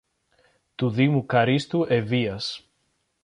[0.75, 2.71] του Δήμου Καρύστου Ευβοίας